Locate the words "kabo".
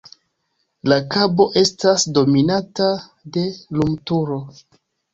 1.15-1.47